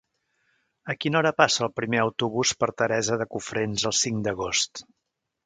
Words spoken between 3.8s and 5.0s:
el cinc d'agost?